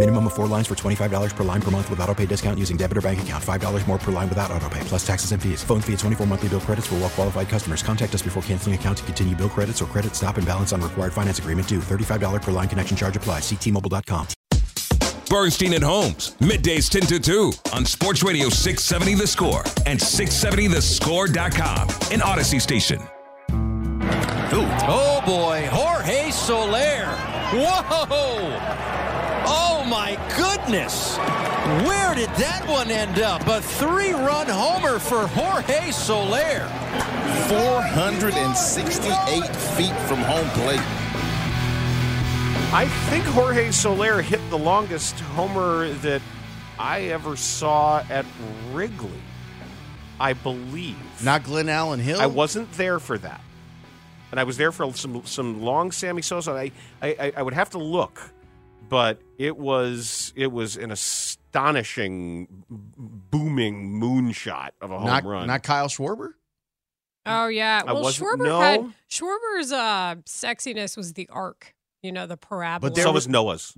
[0.00, 2.78] Minimum of four lines for $25 per line per month with auto pay discount using
[2.78, 3.44] debit or bank account.
[3.44, 5.62] $5 more per line without auto pay, plus taxes and fees.
[5.62, 7.82] Phone fee at 24 monthly bill credits for well qualified customers.
[7.82, 10.80] Contact us before canceling account to continue bill credits or credit stop and balance on
[10.80, 11.80] required finance agreement due.
[11.80, 13.42] $35 per line connection charge applies.
[13.42, 14.26] Ctmobile.com.
[15.28, 21.88] Bernstein and Holmes, middays 10 to 2 on Sports Radio 670 The Score and 670thescore.com,
[22.12, 23.02] an Audacy station.
[23.52, 27.04] Oh boy, Jorge Soler.
[27.52, 29.09] Whoa!
[30.10, 31.16] My goodness!
[31.86, 33.46] Where did that one end up?
[33.46, 36.66] A three run homer for Jorge Soler.
[37.46, 40.80] 468 feet from home plate.
[42.74, 46.22] I think Jorge Soler hit the longest homer that
[46.76, 48.26] I ever saw at
[48.72, 49.22] Wrigley.
[50.18, 50.96] I believe.
[51.22, 52.20] Not Glenallen Hill.
[52.20, 53.42] I wasn't there for that,
[54.32, 56.50] and I was there for some some long Sammy Sosa.
[56.50, 58.32] I I, I would have to look,
[58.88, 65.46] but it was it was an astonishing, booming moonshot of a home not, run.
[65.46, 66.30] Not Kyle Schwarber.
[67.26, 67.82] Oh yeah.
[67.84, 68.60] Well, wasn't- Schwarber no.
[68.60, 71.74] had Schwarber's uh, sexiness was the arc.
[72.02, 72.90] You know, the parabola.
[72.90, 73.74] But there so was- was Noah's.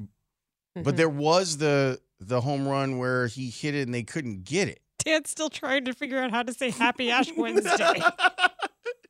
[0.75, 4.69] But there was the the home run where he hit it and they couldn't get
[4.69, 4.81] it.
[5.05, 8.01] Dan's still trying to figure out how to say Happy Ash Wednesday.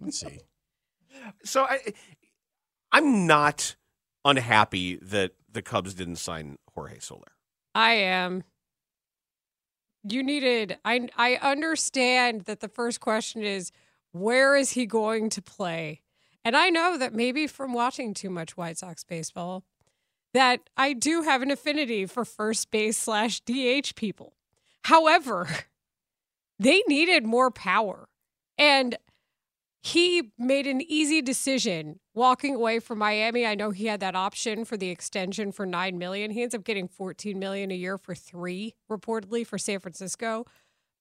[0.01, 0.41] Let's see.
[1.45, 1.79] So I,
[2.91, 3.77] I'm not
[4.25, 7.33] unhappy that the Cubs didn't sign Jorge Soler.
[7.75, 8.45] I am.
[10.05, 10.79] You needed.
[10.85, 13.71] I I understand that the first question is
[14.13, 16.03] where is he going to play,
[16.45, 19.65] and I know that maybe from watching too much White Sox baseball,
[20.35, 24.35] that I do have an affinity for first base slash DH people.
[24.85, 25.49] However,
[26.59, 28.09] they needed more power,
[28.59, 28.97] and
[29.83, 33.47] he made an easy decision walking away from Miami.
[33.47, 36.31] I know he had that option for the extension for 9 million.
[36.31, 40.47] He ends up getting 14 million a year for 3 reportedly for San Francisco.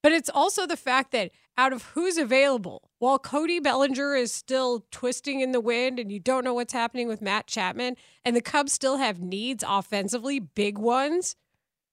[0.03, 4.85] But it's also the fact that out of who's available, while Cody Bellinger is still
[4.89, 8.41] twisting in the wind and you don't know what's happening with Matt Chapman and the
[8.41, 11.35] Cubs still have needs offensively, big ones,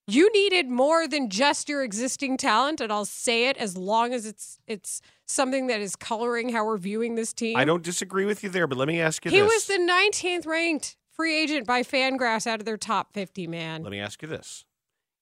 [0.08, 4.26] you needed more than just your existing talent and I'll say it as long as
[4.26, 7.56] it's it's something that is coloring how we're viewing this team.
[7.56, 9.52] I don't disagree with you there, but let me ask you this He this.
[9.52, 13.82] was the 19th ranked free agent by Fangraphs out of their top 50, man.
[13.82, 14.64] Let me ask you this: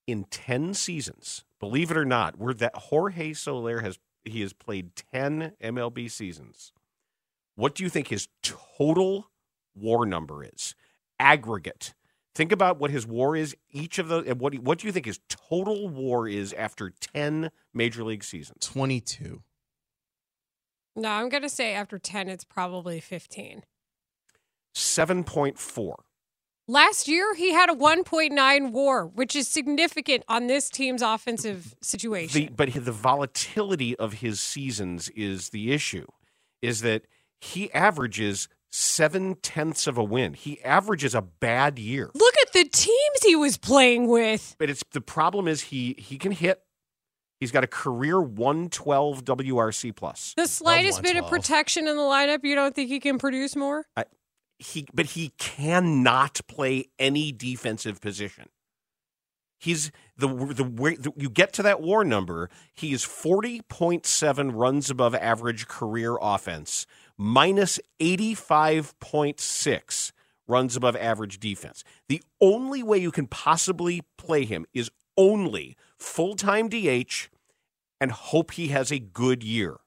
[0.07, 4.95] in ten seasons, believe it or not, where that Jorge Soler has he has played
[4.95, 6.73] ten MLB seasons.
[7.57, 9.31] What do you think his total
[9.75, 10.75] WAR number is?
[11.19, 11.95] Aggregate.
[12.37, 14.27] Think about what his WAR is each of those.
[14.35, 18.23] What do you- what do you think his total WAR is after ten major league
[18.23, 18.59] seasons?
[18.61, 19.43] Twenty two.
[20.95, 23.65] No, I'm going to say after 10, it's probably 15.
[24.75, 26.05] Seven point four.
[26.69, 32.47] Last year, he had a 1.9 WAR, which is significant on this team's offensive situation.
[32.47, 36.07] The, but the volatility of his seasons is the issue.
[36.61, 37.07] Is that
[37.41, 40.35] he averages seven tenths of a win.
[40.35, 42.11] He averages a bad year.
[42.15, 44.55] Look at the teams he was playing with.
[44.59, 46.61] But it's the problem is he he can hit.
[47.41, 50.33] He's got a career 112 WRC plus.
[50.37, 53.85] The slightest bit of protection in the lineup, you don't think he can produce more?
[54.59, 58.49] He but he cannot play any defensive position.
[59.59, 62.51] He's the the way the, you get to that WAR number.
[62.75, 66.87] He is 40.7 runs above average career offense,
[67.19, 70.13] minus 85.6
[70.49, 71.85] runs above average defense.
[72.09, 77.29] The only way you can possibly play him is only full time DH
[78.01, 79.79] and hope he has a good year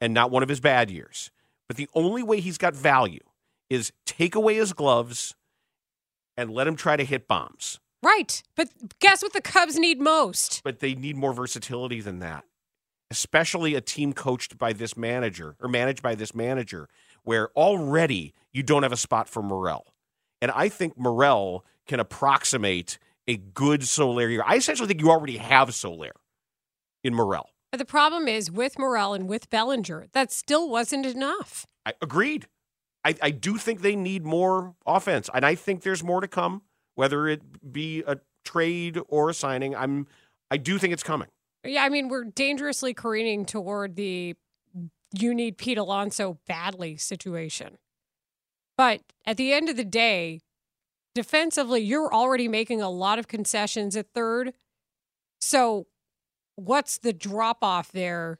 [0.00, 1.30] and not one of his bad years.
[1.68, 3.20] But the only way he's got value
[3.68, 5.36] is take away his gloves
[6.36, 7.78] and let him try to hit bombs.
[8.02, 8.42] Right.
[8.56, 10.62] But guess what the Cubs need most?
[10.64, 12.44] But they need more versatility than that,
[13.10, 16.88] especially a team coached by this manager or managed by this manager,
[17.22, 19.86] where already you don't have a spot for Morel.
[20.40, 24.42] And I think Morel can approximate a good Soler year.
[24.46, 26.12] I essentially think you already have Soler
[27.04, 27.50] in Morel.
[27.70, 31.66] But the problem is with Morel and with Bellinger, that still wasn't enough.
[31.86, 32.46] I agreed.
[33.04, 36.62] I, I do think they need more offense, and I think there's more to come,
[36.96, 39.74] whether it be a trade or a signing.
[39.74, 40.06] I'm
[40.50, 41.28] I do think it's coming.
[41.64, 44.36] Yeah, I mean, we're dangerously careening toward the
[45.12, 47.78] you need Pete Alonso badly situation.
[48.78, 50.40] But at the end of the day,
[51.14, 54.54] defensively, you're already making a lot of concessions at third.
[55.40, 55.86] So
[56.56, 58.38] what's the drop off there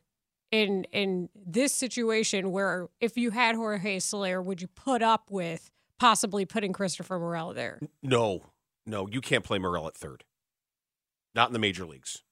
[0.50, 5.70] in in this situation where if you had Jorge Soler, would you put up with
[5.98, 7.80] possibly putting Christopher Morel there?
[8.02, 8.52] No,
[8.86, 10.24] no, you can't play Morel at third.
[11.34, 12.22] Not in the major leagues.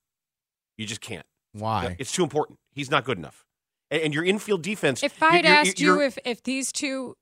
[0.78, 1.26] You just can't.
[1.52, 1.96] Why?
[1.98, 2.58] It's too important.
[2.72, 3.44] He's not good enough.
[3.90, 5.02] And, and your infield defense.
[5.02, 7.16] If I had you're- asked you're- you if if these two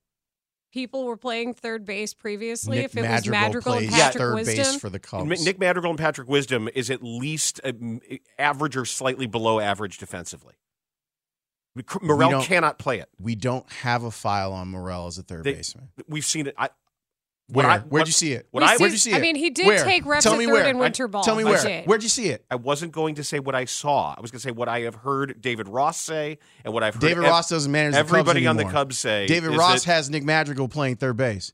[0.73, 4.35] people were playing third base previously, Nick if it was Madrigal Madrigal and Patrick third
[4.35, 5.25] Wisdom, base for the Cubs.
[5.27, 7.99] Mi- Nick Madrigal and Patrick Wisdom is at least um,
[8.37, 10.53] average or slightly below average defensively.
[12.01, 13.07] Morel cannot play it.
[13.19, 15.89] We don't have a file on Morel as a third They- baseman.
[16.07, 16.55] We've seen it.
[16.57, 16.71] I, what
[17.49, 17.65] Where?
[17.65, 18.47] I- Where'd what- you see it?
[18.51, 19.15] What I, see- Where'd you see it?
[19.15, 19.83] I mean, he did Where?
[19.83, 20.67] take reps Tell at me third where.
[20.67, 21.23] in winter ball.
[21.23, 21.61] Tell me He where.
[21.63, 21.85] did.
[21.87, 22.45] Where'd you see it?
[22.51, 24.13] I wasn't going to say what I saw.
[24.17, 26.95] I was going to say what I have heard David Ross say and what I've
[26.95, 27.01] heard.
[27.01, 28.65] David ev- Ross doesn't manage the Cubs everybody on the.
[28.65, 29.27] Cubs say.
[29.27, 31.53] David Ross that has Nick Madrigal playing third base.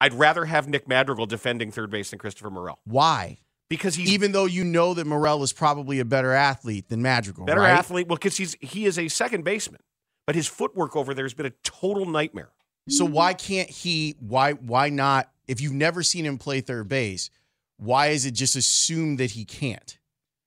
[0.00, 3.38] I'd rather have Nick Madrigal defending third base than Christopher Morel Why?
[3.70, 7.44] because he's Even though you know that Morel is probably a better athlete than Madrigal,
[7.46, 7.70] better right?
[7.70, 8.08] athlete.
[8.08, 9.80] Well, because he's he is a second baseman,
[10.26, 12.50] but his footwork over there has been a total nightmare.
[12.88, 14.14] So why can't he?
[14.20, 15.30] Why why not?
[15.46, 17.30] If you've never seen him play third base,
[17.76, 19.98] why is it just assumed that he can't?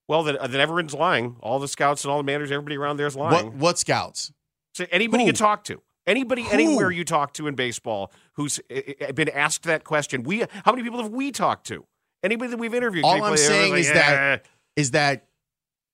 [0.07, 1.35] Well, that, that everyone's lying.
[1.41, 3.47] All the scouts and all the managers, everybody around there is lying.
[3.47, 4.31] What what scouts?
[4.73, 5.27] So anybody Who?
[5.27, 6.51] you talk to, anybody Who?
[6.51, 10.71] anywhere you talk to in baseball who's uh, uh, been asked that question, we how
[10.71, 11.85] many people have we talked to?
[12.23, 13.05] Anybody that we've interviewed?
[13.05, 15.27] All I'm saying everyone's is like, that "Eh." is that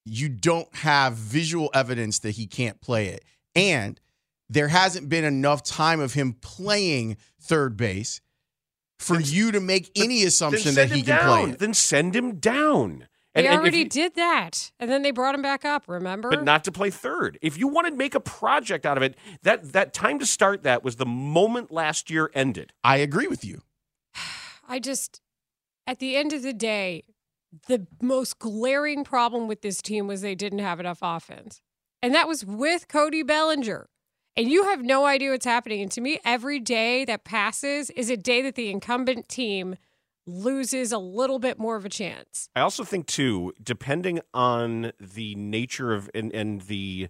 [0.06, 3.24] you don't have visual evidence that he can't play it,
[3.56, 4.00] and
[4.50, 8.22] there hasn't been enough time of him playing third base
[9.04, 11.42] for you to make any assumption that he can down.
[11.44, 11.60] play it.
[11.60, 13.08] Then send him down.
[13.34, 15.86] They And- and if already you- did that, and then they brought him back up.
[15.88, 16.30] Remember?
[16.30, 17.40] but not to play third.
[17.42, 20.62] If you want to make a project out of it, that that time to start
[20.64, 22.74] that was the moment last year ended.
[22.84, 23.62] I agree with you.
[24.68, 25.20] I just,
[25.88, 27.04] at the end of the day,
[27.68, 31.60] the most glaring problem with this team was they didn't have enough offense.
[32.02, 33.90] And that was with Cody Bellinger.
[34.36, 35.82] And you have no idea what's happening.
[35.82, 39.76] And to me, every day that passes is a day that the incumbent team
[40.26, 42.50] loses a little bit more of a chance.
[42.56, 47.10] I also think too, depending on the nature of and, and the,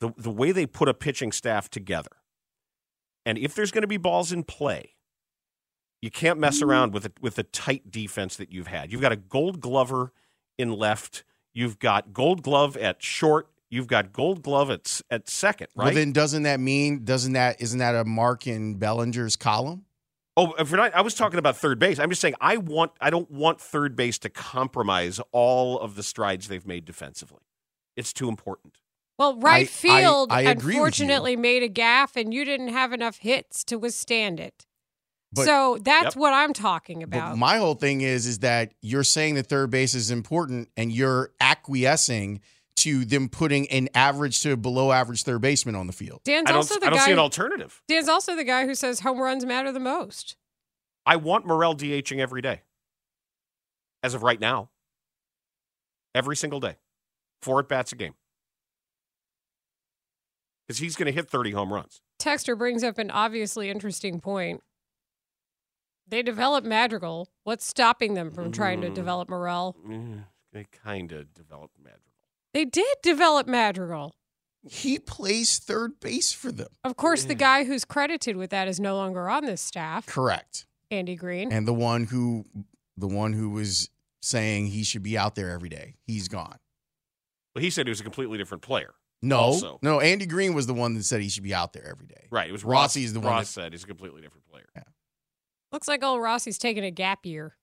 [0.00, 2.10] the the way they put a pitching staff together,
[3.24, 4.96] and if there's going to be balls in play,
[6.02, 6.70] you can't mess mm-hmm.
[6.70, 8.90] around with a, with the tight defense that you've had.
[8.90, 10.12] You've got a Gold Glover
[10.58, 11.24] in left.
[11.52, 13.49] You've got Gold Glove at short.
[13.70, 15.68] You've got Gold Glove at at second.
[15.76, 15.86] Right.
[15.86, 19.84] Well, then doesn't that mean doesn't that isn't that a mark in Bellinger's column?
[20.36, 21.98] Oh, uh, if we're not, I was talking about third base.
[21.98, 26.02] I'm just saying I want I don't want third base to compromise all of the
[26.02, 27.42] strides they've made defensively.
[27.96, 28.78] It's too important.
[29.18, 30.70] Well, right I- field I agree with you.
[30.80, 34.66] unfortunately made a gaff, and you didn't have enough hits to withstand it.
[35.32, 36.16] But- so that's Yep.
[36.16, 37.38] what I'm talking But about.
[37.38, 41.32] my whole thing is is that you're saying that third base is important and you're
[41.40, 42.40] acquiescing
[42.80, 46.20] to them putting an average to below average third baseman on the field.
[46.24, 47.04] Dan's I don't, also the I don't guy.
[47.06, 47.82] see an alternative.
[47.88, 50.36] Dan's also the guy who says home runs matter the most.
[51.06, 52.62] I want Morel DHing every day.
[54.02, 54.70] As of right now.
[56.14, 56.76] Every single day.
[57.42, 58.14] Four at bats a game.
[60.66, 62.00] Because he's going to hit 30 home runs.
[62.20, 64.62] Texter brings up an obviously interesting point.
[66.06, 67.28] They develop Madrigal.
[67.44, 68.94] What's stopping them from trying to Mm.
[68.94, 69.76] develop Morel?
[69.90, 70.22] Eh,
[70.52, 72.09] They kind of developed Madrigal.
[72.52, 74.14] They did develop Madrigal.
[74.68, 76.68] He plays third base for them.
[76.84, 77.38] Of course, the mm.
[77.38, 80.66] guy who's credited with that is no longer on this staff, Correct.
[80.90, 81.50] Andy Green.
[81.52, 82.44] And the one who
[82.96, 83.88] the one who was
[84.20, 86.58] saying he should be out there every day, he's gone.
[87.54, 88.94] Well, he said he was a completely different player.
[89.22, 89.78] No, Also.
[89.82, 90.00] no.
[90.00, 92.26] Andy Green was the one that said he should be out there every day.
[92.30, 92.48] Right.
[92.48, 93.06] It was Rossi Ross.
[93.06, 94.66] is the one Ross that- said he's a completely different player.
[95.72, 97.56] Looks like old Rossi's taking a gap year.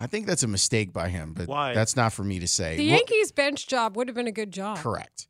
[0.00, 1.72] I think that's a mistake by him, but Why?
[1.72, 2.76] that's not for me to say.
[2.76, 4.78] The Well, Yankees bench job would have been a good job.
[4.78, 5.26] correct.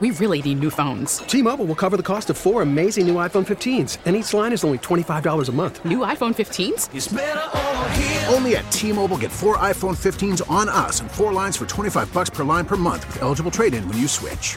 [0.00, 1.18] We really need new phones.
[1.18, 4.64] T-Mobile will cover the cost of four amazing new iPhone 15s, and each line is
[4.64, 5.84] only $25 a month.
[5.84, 8.32] New iPhone 15s?
[8.32, 12.30] Only at T-Mobile get four iPhone 15s on us and four lines for 25 bucks
[12.30, 14.56] per line per month with eligible trade-in when you switch.